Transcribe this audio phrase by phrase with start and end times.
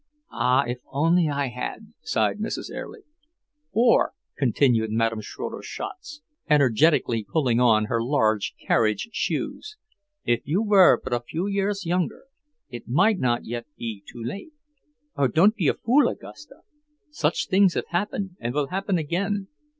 [0.31, 2.71] "Ah, if I only had!" sighed Mrs.
[2.73, 3.05] Erlich.
[3.71, 9.77] "Or," continued Madame Schroeder Schatz, energetically pulling on her large carriage shoes,
[10.25, 12.23] "if you were but a few years younger,
[12.67, 14.53] it might not yet be too late.
[15.15, 16.61] Oh, don't be a fool, Augusta!
[17.11, 19.49] Such things have happened, and will happen again.